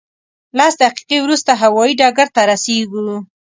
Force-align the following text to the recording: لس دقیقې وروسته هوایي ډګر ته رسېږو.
لس 0.57 0.73
دقیقې 0.83 1.17
وروسته 1.21 1.51
هوایي 1.61 1.93
ډګر 1.99 2.27
ته 2.35 2.41
رسېږو. 2.49 3.03